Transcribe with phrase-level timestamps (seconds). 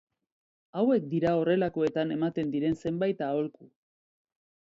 [0.83, 3.69] Hauek dira horrelakoetan ematen diren zenbait aholku.